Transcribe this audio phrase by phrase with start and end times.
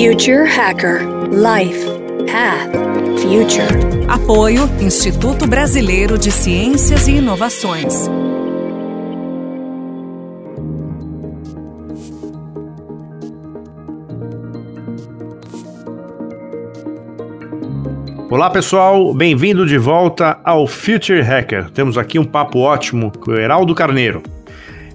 [0.00, 1.00] Future Hacker
[1.32, 1.84] Life
[2.30, 2.70] Path
[3.20, 4.06] Future.
[4.06, 8.08] Apoio Instituto Brasileiro de Ciências e Inovações.
[18.30, 21.70] Olá pessoal, bem-vindo de volta ao Future Hacker.
[21.72, 24.22] Temos aqui um papo ótimo com o Heraldo Carneiro.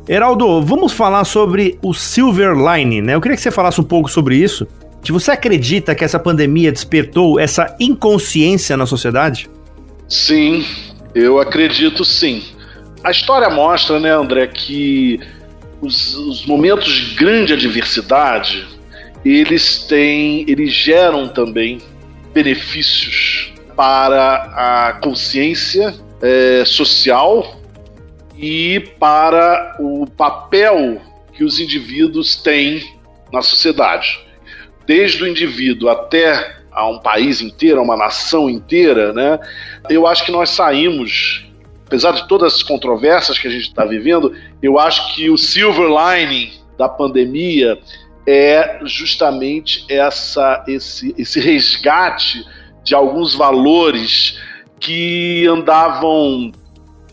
[0.08, 3.16] Heraldo, vamos falar sobre o Silver Line, né?
[3.16, 4.66] Eu queria que você falasse um pouco sobre isso.
[5.04, 9.50] Que você acredita que essa pandemia despertou essa inconsciência na sociedade?
[10.08, 10.66] Sim,
[11.14, 12.44] eu acredito sim.
[13.04, 15.20] A história mostra, né, André, que
[15.82, 18.66] os, os momentos de grande adversidade
[19.26, 21.80] eles têm, eles geram também
[22.34, 27.62] benefícios para a consciência é, social
[28.38, 31.02] e para o papel
[31.34, 32.84] que os indivíduos têm
[33.32, 34.20] na sociedade.
[34.86, 39.40] Desde o indivíduo até a um país inteiro, a uma nação inteira, né?
[39.90, 41.46] Eu acho que nós saímos,
[41.86, 45.88] apesar de todas as controvérsias que a gente está vivendo, eu acho que o silver
[45.88, 47.78] lining da pandemia
[48.26, 52.44] é justamente essa, esse, esse resgate
[52.84, 54.40] de alguns valores
[54.80, 56.52] que andavam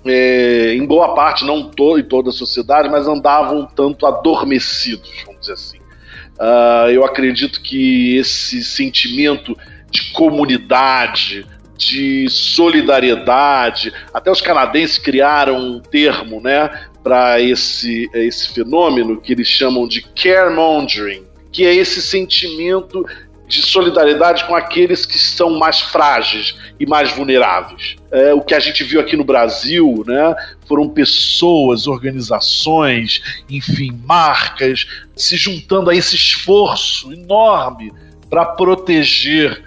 [0.05, 5.11] é, em boa parte, não to, em toda a sociedade, mas andavam um tanto adormecidos,
[5.27, 5.80] vamos dizer assim.
[6.41, 9.55] Uh, eu acredito que esse sentimento
[9.91, 11.44] de comunidade,
[11.77, 16.70] de solidariedade, até os canadenses criaram um termo, né,
[17.02, 23.04] para esse, esse fenômeno que eles chamam de caremongering, que é esse sentimento
[23.51, 27.97] de solidariedade com aqueles que são mais frágeis e mais vulneráveis.
[28.12, 30.34] É, o que a gente viu aqui no Brasil, né,
[30.67, 37.93] foram pessoas, organizações, enfim, marcas se juntando a esse esforço enorme
[38.31, 39.62] para proteger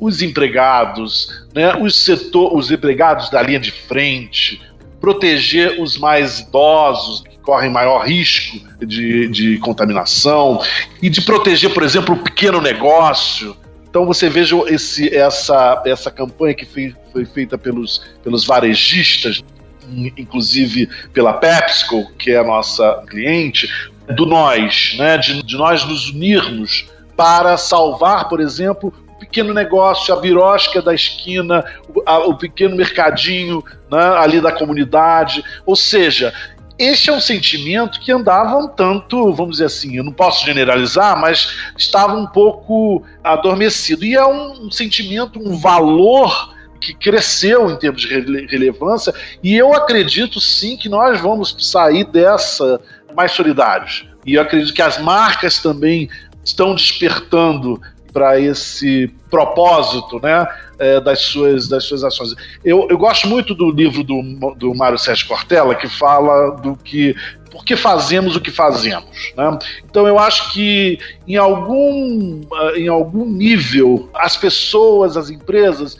[0.00, 4.62] os empregados, né, os setor, os empregados da linha de frente,
[4.98, 10.60] proteger os mais idosos, correm maior risco de, de contaminação,
[11.00, 13.56] e de proteger, por exemplo, o pequeno negócio.
[13.88, 19.44] Então você veja esse, essa, essa campanha que foi, foi feita pelos, pelos varejistas,
[19.88, 23.72] inclusive pela PepsiCo, que é a nossa cliente,
[24.08, 26.86] do nós, né, de, de nós nos unirmos
[27.16, 33.62] para salvar, por exemplo, pequeno negócio, a birosca da esquina, o, a, o pequeno mercadinho
[33.90, 35.42] né, ali da comunidade.
[35.64, 36.32] Ou seja,
[36.78, 41.18] este é um sentimento que andava um tanto, vamos dizer assim, eu não posso generalizar,
[41.20, 44.04] mas estava um pouco adormecido.
[44.04, 49.74] E é um, um sentimento, um valor que cresceu em termos de relevância, e eu
[49.74, 52.80] acredito sim que nós vamos sair dessa
[53.16, 54.06] mais solidários.
[54.26, 56.08] E eu acredito que as marcas também
[56.44, 57.80] estão despertando
[58.16, 62.34] para esse propósito né, é, das, suas, das suas ações.
[62.64, 67.14] Eu, eu gosto muito do livro do, do Mário Sérgio Cortella, que fala do que
[67.50, 69.34] por que fazemos o que fazemos.
[69.36, 69.58] Né?
[69.84, 75.98] Então eu acho que em algum, eh, em algum nível as pessoas, as empresas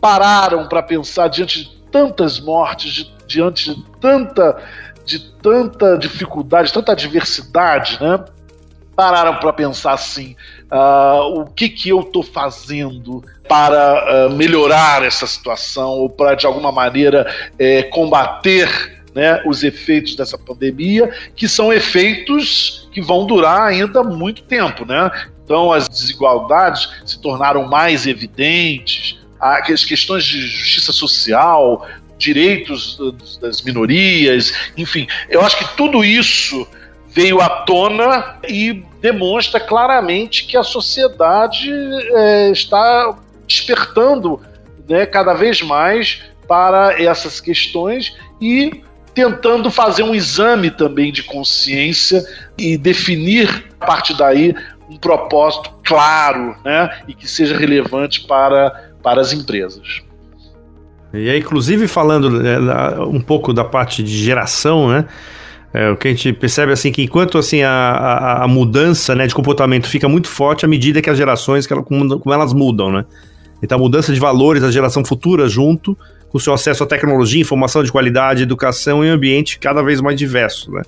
[0.00, 4.60] pararam para pensar diante de tantas mortes, de, diante de tanta,
[5.04, 8.24] de tanta dificuldade, tanta adversidade, né?
[8.94, 10.36] pararam para pensar assim:
[10.70, 16.46] uh, o que, que eu estou fazendo para uh, melhorar essa situação ou para, de
[16.46, 17.26] alguma maneira,
[17.58, 24.42] é, combater né, os efeitos dessa pandemia, que são efeitos que vão durar ainda muito
[24.42, 24.84] tempo.
[24.84, 25.10] Né?
[25.44, 31.86] Então, as desigualdades se tornaram mais evidentes, as questões de justiça social,
[32.16, 32.98] direitos
[33.40, 36.66] das minorias, enfim, eu acho que tudo isso
[37.14, 43.16] veio à tona e demonstra claramente que a sociedade é, está
[43.46, 44.40] despertando
[44.88, 48.82] né, cada vez mais para essas questões e
[49.14, 52.26] tentando fazer um exame também de consciência
[52.58, 54.52] e definir a partir daí
[54.90, 60.02] um propósito claro né, e que seja relevante para, para as empresas.
[61.12, 62.58] E aí, inclusive falando né,
[63.06, 65.06] um pouco da parte de geração, né?
[65.74, 69.26] É, o que a gente percebe assim que enquanto assim a, a, a, mudança né,
[69.26, 72.52] de comportamento fica muito forte à medida que as gerações, que ela, como, como, elas
[72.52, 73.04] mudam, né?
[73.60, 75.98] Então a mudança de valores da geração futura junto
[76.30, 80.16] com o seu acesso à tecnologia, informação de qualidade, educação e ambiente cada vez mais
[80.16, 80.82] diverso, né?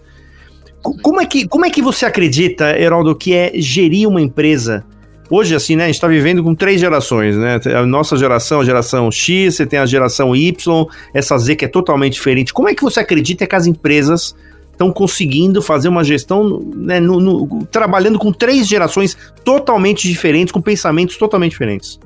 [0.81, 4.85] Como é que, como é que você acredita, Heraldo, que é gerir uma empresa
[5.29, 7.59] Hoje, assim, né, a gente está vivendo com três gerações, né?
[7.77, 11.69] A nossa geração, a geração X, você tem a geração Y, essa Z que é
[11.69, 12.53] totalmente diferente.
[12.53, 14.37] Como é que você acredita que as empresas
[14.77, 20.61] estão conseguindo fazer uma gestão, né, no, no, trabalhando com três gerações totalmente diferentes, com
[20.61, 21.99] pensamentos totalmente diferentes.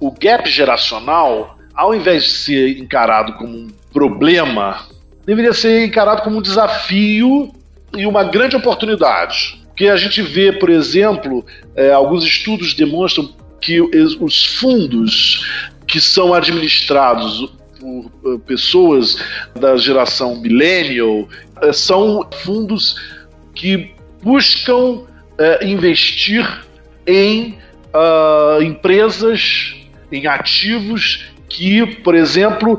[0.00, 4.80] O gap geracional, ao invés de ser encarado como um problema,
[5.24, 7.52] deveria ser encarado como um desafio
[7.96, 9.62] e uma grande oportunidade.
[9.68, 11.46] Porque a gente vê, por exemplo,
[11.76, 15.46] é, alguns estudos demonstram que os fundos
[15.86, 17.48] que são administrados
[17.82, 19.16] por eh, pessoas
[19.58, 21.28] da geração millennial
[21.60, 22.96] eh, são fundos
[23.52, 23.90] que
[24.22, 26.46] buscam uh, investir
[27.04, 27.58] em
[27.92, 29.74] uh, empresas,
[30.12, 32.78] em ativos que, por exemplo,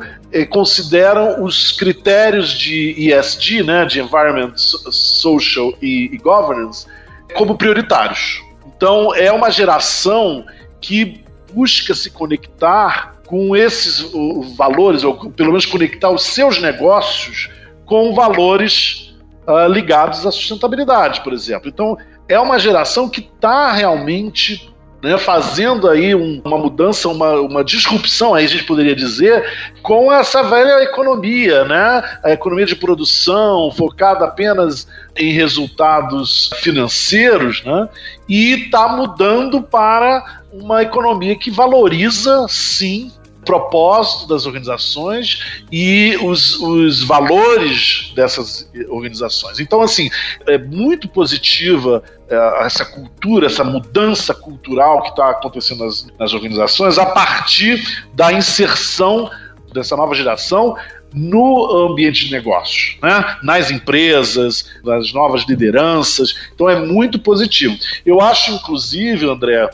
[0.49, 6.87] consideram os critérios de ESG, né, de Environment, Social e Governance,
[7.35, 8.41] como prioritários.
[8.65, 10.43] Então, é uma geração
[10.81, 11.23] que
[11.53, 14.11] busca se conectar com esses
[14.55, 17.49] valores, ou pelo menos conectar os seus negócios
[17.85, 19.15] com valores
[19.47, 21.69] uh, ligados à sustentabilidade, por exemplo.
[21.69, 21.97] Então,
[22.27, 24.72] é uma geração que está realmente
[25.03, 29.43] né, fazendo aí um, uma mudança, uma, uma disrupção, aí a gente poderia dizer,
[29.81, 32.01] com essa velha economia, né?
[32.23, 37.89] A economia de produção focada apenas em resultados financeiros, né?
[38.29, 43.11] E está mudando para uma economia que valoriza, sim,
[43.43, 49.59] propósito das organizações e os, os valores dessas organizações.
[49.59, 50.09] Então, assim,
[50.47, 56.97] é muito positiva é, essa cultura, essa mudança cultural que está acontecendo nas, nas organizações
[56.97, 59.29] a partir da inserção
[59.73, 60.75] dessa nova geração
[61.13, 63.37] no ambiente de negócios, né?
[63.43, 66.33] nas empresas, nas novas lideranças.
[66.53, 67.77] Então é muito positivo.
[68.05, 69.69] Eu acho, inclusive, André,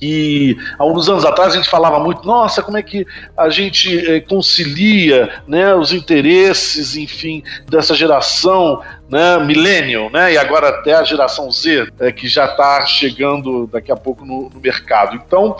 [0.00, 3.06] que há uns anos atrás a gente falava muito, nossa, como é que
[3.36, 8.80] a gente eh, concilia né, os interesses, enfim, dessa geração
[9.10, 13.92] né, millennial, né, e agora até a geração Z, eh, que já está chegando daqui
[13.92, 15.14] a pouco no, no mercado.
[15.16, 15.54] Então,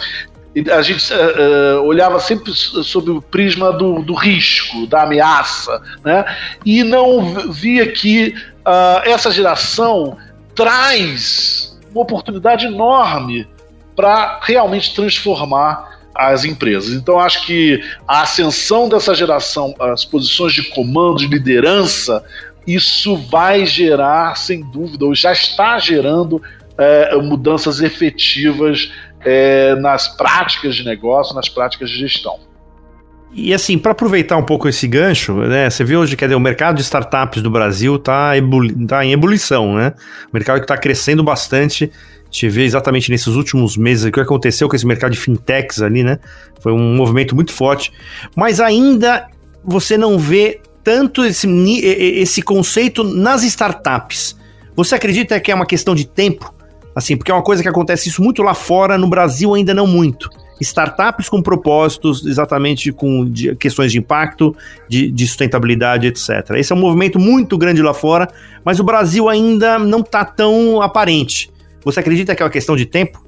[0.73, 6.25] a gente uh, olhava sempre sob o prisma do, do, risco, da ameaça, né?
[6.67, 8.35] e não via que
[8.67, 10.19] uh, essa geração
[10.53, 13.47] traz uma oportunidade enorme
[14.00, 16.94] para realmente transformar as empresas.
[16.94, 22.25] Então, acho que a ascensão dessa geração, as posições de comando, de liderança,
[22.67, 26.41] isso vai gerar, sem dúvida, ou já está gerando
[26.79, 28.91] é, mudanças efetivas
[29.23, 32.38] é, nas práticas de negócio, nas práticas de gestão.
[33.32, 36.76] E assim, para aproveitar um pouco esse gancho, né, você vê hoje que o mercado
[36.76, 38.32] de startups do Brasil está
[38.88, 39.93] tá em ebulição, né?
[40.32, 41.93] O mercado que está crescendo bastante
[42.31, 46.03] gente vê exatamente nesses últimos meses o que aconteceu com esse mercado de fintechs ali,
[46.03, 46.19] né?
[46.61, 47.93] Foi um movimento muito forte.
[48.37, 49.29] Mas ainda
[49.65, 51.47] você não vê tanto esse,
[51.82, 54.37] esse conceito nas startups.
[54.77, 56.55] Você acredita que é uma questão de tempo?
[56.94, 59.87] Assim, porque é uma coisa que acontece isso muito lá fora, no Brasil ainda não
[59.87, 60.31] muito.
[60.61, 64.55] Startups com propósitos, exatamente com questões de impacto,
[64.88, 66.50] de, de, sustentabilidade, etc.
[66.56, 68.29] Esse é um movimento muito grande lá fora,
[68.65, 71.50] mas o Brasil ainda não está tão aparente.
[71.85, 73.25] Você acredita que é uma questão de tempo?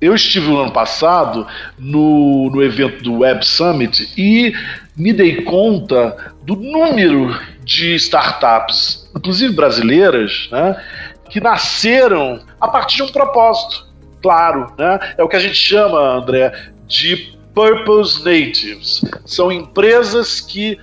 [0.00, 1.46] Eu estive no ano passado
[1.78, 4.54] no, no evento do Web Summit e
[4.96, 10.80] me dei conta do número de startups, inclusive brasileiras, né,
[11.28, 13.86] que nasceram a partir de um propósito,
[14.22, 14.72] claro.
[14.78, 15.14] Né?
[15.18, 16.52] É o que a gente chama, André,
[16.86, 19.02] de Purpose Natives.
[19.26, 20.78] São empresas que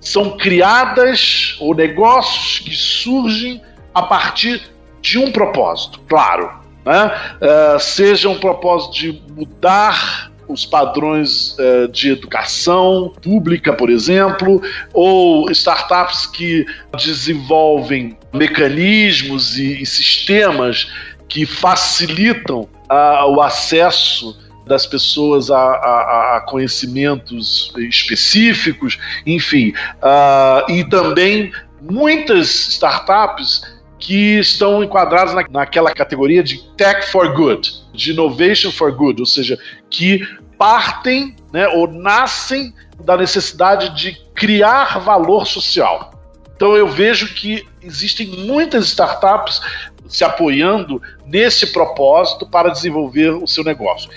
[0.00, 3.60] são criadas ou negócios que surgem
[3.92, 4.62] a partir
[5.00, 6.50] de um propósito, claro.
[6.84, 7.12] Né?
[7.40, 14.60] Uh, seja um propósito de mudar os padrões uh, de educação pública, por exemplo,
[14.92, 16.66] ou startups que
[16.98, 20.90] desenvolvem mecanismos e, e sistemas
[21.28, 30.84] que facilitam uh, o acesso das pessoas a, a, a, conhecimentos específicos, enfim, uh, e
[30.84, 33.62] também muitas startups
[34.00, 39.26] que estão enquadrados na, naquela categoria de Tech for Good, de Innovation for Good, ou
[39.26, 39.58] seja,
[39.90, 40.26] que
[40.58, 46.12] partem né, ou nascem da necessidade de criar valor social.
[46.56, 49.60] Então eu vejo que existem muitas startups
[50.08, 54.10] se apoiando nesse propósito para desenvolver o seu negócio.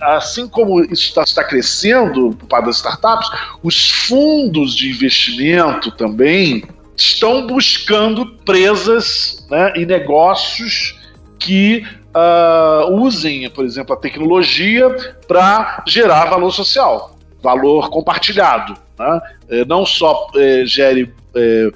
[0.00, 3.28] Assim como isso está, está crescendo para das startups,
[3.62, 6.64] os fundos de investimento também
[6.98, 10.98] estão buscando presas né, e negócios
[11.38, 14.90] que uh, usem, por exemplo, a tecnologia
[15.28, 18.76] para gerar valor social, valor compartilhado.
[18.98, 19.20] Né?
[19.48, 21.70] É, não só é, gere é,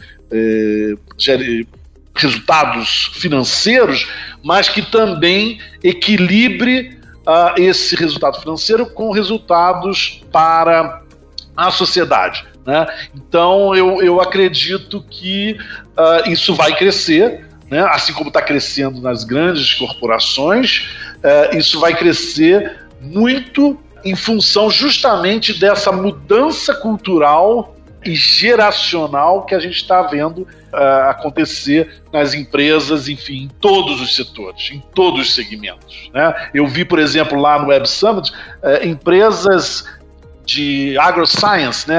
[1.16, 1.68] gere
[2.14, 4.08] resultados financeiros,
[4.42, 11.02] mas que também equilibre uh, esse resultado financeiro com resultados para
[11.56, 12.44] a sociedade.
[12.66, 12.86] Né?
[13.14, 15.56] Então eu, eu acredito que
[15.96, 17.80] uh, isso vai crescer, né?
[17.90, 20.88] assim como está crescendo nas grandes corporações,
[21.18, 29.60] uh, isso vai crescer muito em função justamente dessa mudança cultural e geracional que a
[29.60, 30.38] gente está vendo
[30.72, 36.10] uh, acontecer nas empresas, enfim, em todos os setores, em todos os segmentos.
[36.12, 36.50] Né?
[36.52, 39.84] Eu vi, por exemplo, lá no Web Summit, uh, empresas
[40.44, 41.98] de agroscience, né,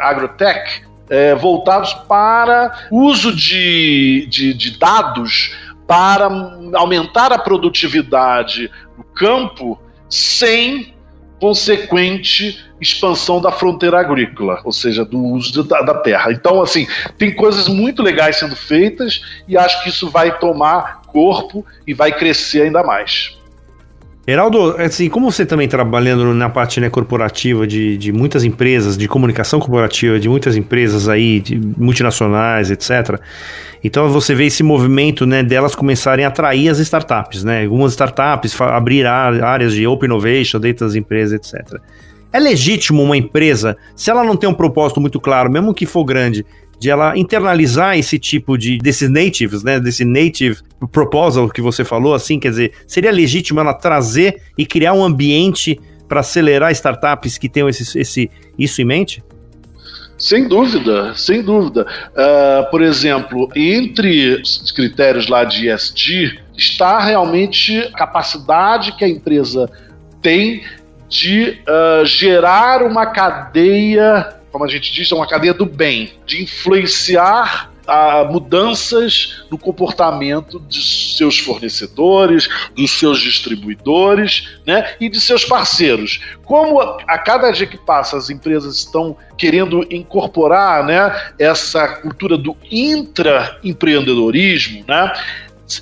[0.00, 5.54] agrotech, é, voltados para uso de, de, de dados
[5.86, 6.28] para
[6.74, 9.78] aumentar a produtividade no campo
[10.08, 10.94] sem
[11.38, 16.32] consequente expansão da fronteira agrícola, ou seja, do uso da, da, terra.
[16.32, 16.86] Então, assim,
[17.18, 22.12] tem coisas muito legais sendo feitas e acho que isso vai tomar corpo e vai
[22.12, 23.36] crescer ainda mais.
[24.26, 29.06] Heraldo, assim, como você também trabalhando na parte né, corporativa de, de muitas empresas, de
[29.06, 31.42] comunicação corporativa, de muitas empresas aí,
[31.76, 33.20] multinacionais, etc.
[33.82, 37.64] Então você vê esse movimento né, delas começarem a atrair as startups, né?
[37.64, 41.78] Algumas startups abrir áreas de open innovation dentro das empresas, etc.
[42.32, 46.02] É legítimo uma empresa, se ela não tem um propósito muito claro, mesmo que for
[46.02, 46.46] grande,
[46.84, 50.58] de ela internalizar esse tipo de desses natives, né, desse native
[50.92, 55.80] proposal que você falou, assim, quer dizer, seria legítimo ela trazer e criar um ambiente
[56.06, 59.24] para acelerar startups que tenham esse, esse, isso em mente?
[60.18, 61.86] Sem dúvida, sem dúvida.
[62.10, 69.08] Uh, por exemplo, entre os critérios lá de ESG está realmente a capacidade que a
[69.08, 69.70] empresa
[70.20, 70.62] tem
[71.08, 76.40] de uh, gerar uma cadeia como a gente diz, é uma cadeia do bem, de
[76.40, 85.44] influenciar a mudanças no comportamento de seus fornecedores, dos seus distribuidores né, e de seus
[85.44, 86.20] parceiros.
[86.44, 92.56] Como a cada dia que passa as empresas estão querendo incorporar né, essa cultura do
[92.70, 95.12] intraempreendedorismo, né,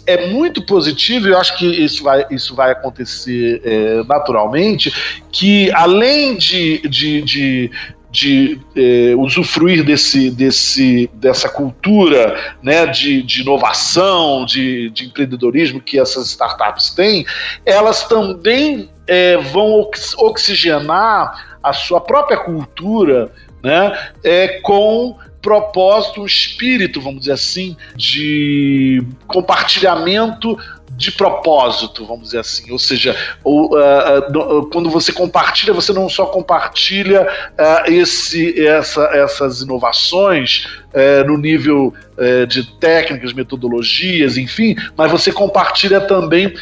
[0.06, 4.90] é muito positivo, eu acho que isso vai, isso vai acontecer é, naturalmente,
[5.30, 7.70] que além de, de, de
[8.12, 15.99] de eh, usufruir desse, desse, dessa cultura né, de, de inovação, de, de empreendedorismo que
[15.99, 17.25] essas startups têm,
[17.64, 19.88] elas também eh, vão
[20.19, 29.04] oxigenar a sua própria cultura né, é, com propósito, um espírito, vamos dizer assim, de
[29.26, 30.57] compartilhamento
[31.02, 32.71] de propósito, vamos dizer assim.
[32.71, 39.62] Ou seja, uh, uh, quando você compartilha, você não só compartilha uh, esse, essa, essas
[39.62, 46.54] inovações eh, no nível eh, de técnicas, metodologias, enfim, mas você compartilha também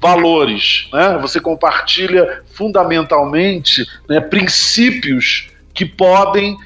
[0.00, 1.18] valores, né?
[1.22, 6.56] Você compartilha fundamentalmente né, princípios que podem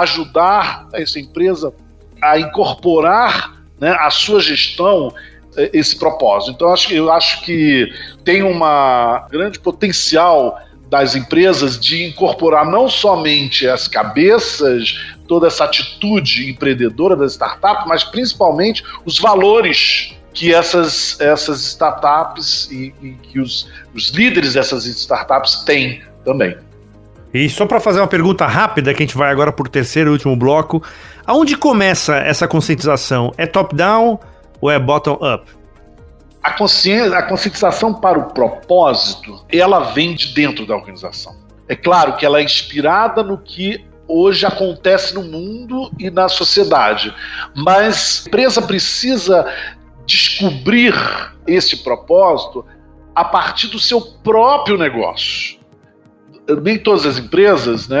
[0.00, 1.72] ajudar essa empresa
[2.20, 5.14] a incorporar né, a sua gestão
[5.72, 6.52] esse propósito.
[6.52, 7.92] Então, eu acho, eu acho que
[8.24, 10.58] tem uma grande potencial
[10.88, 18.04] das empresas de incorporar não somente as cabeças, toda essa atitude empreendedora das startups, mas
[18.04, 25.64] principalmente os valores que essas, essas startups e, e que os, os líderes dessas startups
[25.64, 26.56] têm também.
[27.32, 30.10] E só para fazer uma pergunta rápida, que a gente vai agora para o terceiro
[30.10, 30.82] e último bloco,
[31.26, 33.32] aonde começa essa conscientização?
[33.36, 34.20] É top-down?
[34.60, 35.50] Ou é bottom-up?
[36.42, 41.36] A consciência, a conscientização para o propósito, ela vem de dentro da organização.
[41.68, 47.12] É claro que ela é inspirada no que hoje acontece no mundo e na sociedade,
[47.54, 49.52] mas a empresa precisa
[50.06, 50.94] descobrir
[51.46, 52.64] esse propósito
[53.14, 55.56] a partir do seu próprio negócio.
[56.62, 57.98] Nem todas as empresas né,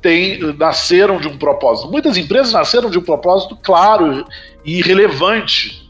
[0.00, 1.88] têm, nasceram de um propósito.
[1.88, 4.26] Muitas empresas nasceram de um propósito claro
[4.64, 5.83] e relevante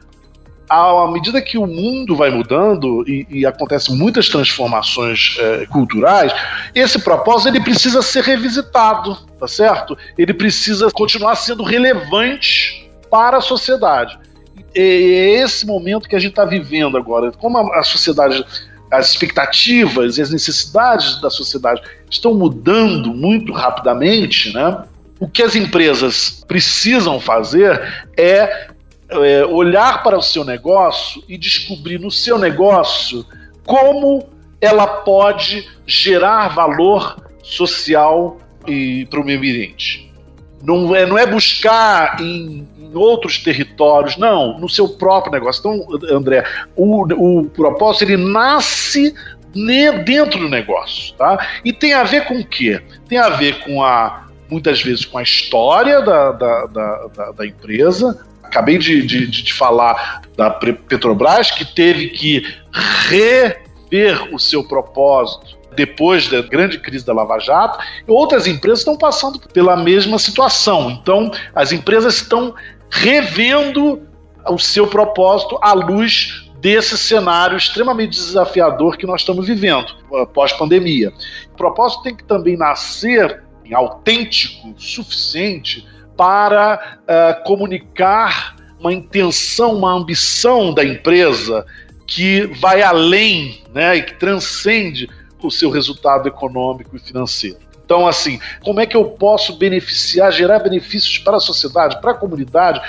[0.74, 6.32] à medida que o mundo vai mudando e, e acontecem muitas transformações é, culturais,
[6.74, 9.96] esse propósito ele precisa ser revisitado, tá certo?
[10.16, 14.18] Ele precisa continuar sendo relevante para a sociedade.
[14.74, 17.30] E é esse momento que a gente está vivendo agora.
[17.32, 18.44] Como a, a sociedade
[18.90, 24.84] as expectativas e as necessidades da sociedade estão mudando muito rapidamente, né?
[25.18, 28.68] O que as empresas precisam fazer é
[29.08, 33.24] é, olhar para o seu negócio e descobrir no seu negócio
[33.64, 34.28] como
[34.60, 40.10] ela pode gerar valor social e para o meio ambiente.
[40.62, 45.60] não é, não é buscar em, em outros territórios, não, no seu próprio negócio.
[45.60, 46.44] Então, André,
[46.74, 47.02] o,
[47.40, 49.14] o propósito ele nasce
[50.04, 51.46] dentro do negócio, tá?
[51.64, 52.82] E tem a ver com o quê?
[53.08, 58.24] Tem a ver com a muitas vezes com a história da, da, da, da empresa.
[58.44, 62.42] Acabei de, de, de falar da Petrobras, que teve que
[63.08, 69.40] rever o seu propósito depois da grande crise da Lava Jato, outras empresas estão passando
[69.52, 70.90] pela mesma situação.
[70.90, 72.54] Então, as empresas estão
[72.90, 74.02] revendo
[74.48, 79.86] o seu propósito à luz desse cenário extremamente desafiador que nós estamos vivendo
[80.32, 81.12] pós-pandemia.
[81.52, 85.86] O propósito tem que também nascer autêntico suficiente
[86.16, 91.64] para uh, comunicar uma intenção, uma ambição da empresa
[92.06, 95.08] que vai além né, e que transcende
[95.42, 97.58] o seu resultado econômico e financeiro.
[97.84, 102.14] Então, assim, como é que eu posso beneficiar, gerar benefícios para a sociedade, para a
[102.14, 102.80] comunidade,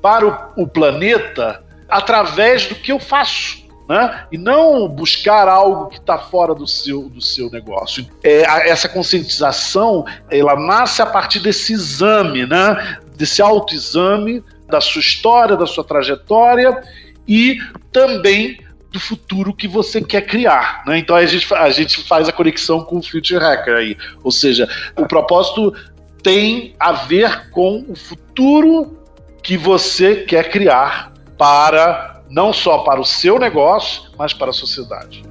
[0.00, 3.63] para o, o planeta, através do que eu faço?
[3.88, 4.26] Né?
[4.32, 8.06] E não buscar algo que está fora do seu, do seu negócio.
[8.22, 12.98] É, essa conscientização, ela nasce a partir desse exame, né?
[13.16, 16.82] desse autoexame da sua história, da sua trajetória
[17.28, 17.58] e
[17.92, 18.58] também
[18.90, 20.82] do futuro que você quer criar.
[20.86, 20.98] Né?
[20.98, 23.96] Então a gente, a gente faz a conexão com o Future Hacker aí.
[24.22, 25.74] Ou seja, o propósito
[26.22, 28.98] tem a ver com o futuro
[29.42, 35.24] que você quer criar para não só para o seu negócio, mas para a sociedade.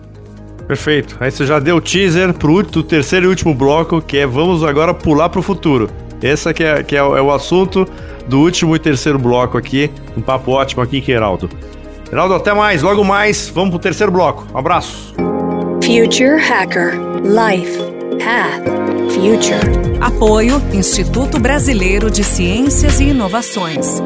[0.68, 1.18] Perfeito.
[1.20, 4.64] Aí você já deu o teaser para o terceiro e último bloco, que é vamos
[4.64, 5.90] agora pular para o futuro.
[6.22, 7.86] Esse que, é, que é, o, é, o assunto
[8.28, 9.92] do último e terceiro bloco aqui.
[10.16, 11.50] Um papo ótimo aqui com Heraldo.
[12.12, 12.82] Heraldo, até mais.
[12.82, 14.48] Logo mais, vamos para o terceiro bloco.
[14.54, 15.14] Um abraço.
[15.84, 17.78] Future Hacker Life
[18.24, 18.64] Path
[19.12, 20.00] Future.
[20.00, 24.02] Apoio Instituto Brasileiro de Ciências e Inovações.